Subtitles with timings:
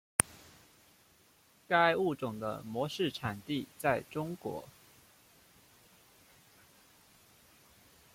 [1.67, 4.67] 该物种的模式产地在中国。